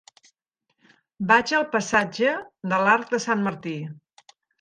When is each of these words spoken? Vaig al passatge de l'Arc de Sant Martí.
Vaig 1.31 1.53
al 1.57 1.67
passatge 1.75 2.31
de 2.71 2.79
l'Arc 2.87 3.13
de 3.17 3.21
Sant 3.27 3.45
Martí. 3.49 3.75